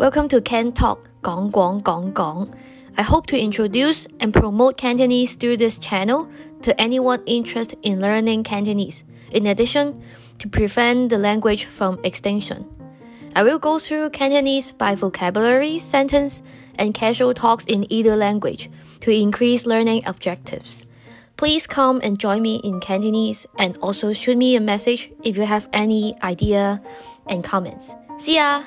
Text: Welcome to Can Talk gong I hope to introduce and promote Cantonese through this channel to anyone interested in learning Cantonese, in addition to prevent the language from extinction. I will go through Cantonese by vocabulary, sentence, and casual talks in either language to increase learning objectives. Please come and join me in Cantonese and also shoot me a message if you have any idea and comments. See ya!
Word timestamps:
Welcome 0.00 0.28
to 0.28 0.40
Can 0.40 0.70
Talk 0.70 1.10
gong 1.20 2.54
I 2.96 3.02
hope 3.02 3.26
to 3.26 3.38
introduce 3.38 4.06
and 4.18 4.32
promote 4.32 4.78
Cantonese 4.78 5.34
through 5.34 5.58
this 5.58 5.78
channel 5.78 6.26
to 6.62 6.80
anyone 6.80 7.22
interested 7.26 7.78
in 7.82 8.00
learning 8.00 8.44
Cantonese, 8.44 9.04
in 9.30 9.46
addition 9.46 10.02
to 10.38 10.48
prevent 10.48 11.10
the 11.10 11.18
language 11.18 11.66
from 11.66 12.00
extinction. 12.02 12.64
I 13.36 13.42
will 13.42 13.58
go 13.58 13.78
through 13.78 14.08
Cantonese 14.08 14.72
by 14.72 14.94
vocabulary, 14.94 15.78
sentence, 15.78 16.40
and 16.76 16.94
casual 16.94 17.34
talks 17.34 17.66
in 17.66 17.84
either 17.92 18.16
language 18.16 18.70
to 19.00 19.10
increase 19.10 19.66
learning 19.66 20.04
objectives. 20.06 20.86
Please 21.36 21.66
come 21.66 22.00
and 22.02 22.18
join 22.18 22.40
me 22.40 22.62
in 22.64 22.80
Cantonese 22.80 23.46
and 23.58 23.76
also 23.82 24.14
shoot 24.14 24.38
me 24.38 24.56
a 24.56 24.60
message 24.60 25.12
if 25.22 25.36
you 25.36 25.42
have 25.42 25.68
any 25.74 26.16
idea 26.22 26.80
and 27.26 27.44
comments. 27.44 27.94
See 28.16 28.36
ya! 28.36 28.62